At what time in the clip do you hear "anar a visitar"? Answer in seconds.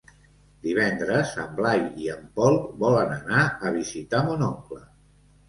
3.19-4.25